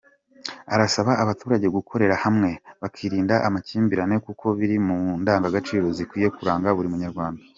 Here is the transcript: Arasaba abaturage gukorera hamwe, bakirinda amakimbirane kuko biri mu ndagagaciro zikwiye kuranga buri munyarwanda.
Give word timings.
Arasaba 0.73 1.11
abaturage 1.23 1.67
gukorera 1.77 2.15
hamwe, 2.23 2.49
bakirinda 2.81 3.35
amakimbirane 3.47 4.15
kuko 4.25 4.45
biri 4.59 4.77
mu 4.87 4.97
ndagagaciro 5.21 5.85
zikwiye 5.97 6.27
kuranga 6.37 6.75
buri 6.77 6.89
munyarwanda. 6.93 7.41